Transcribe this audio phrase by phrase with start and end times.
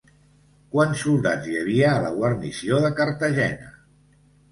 [0.75, 3.69] Quants soldats hi havia a la guarnició de Cartagena?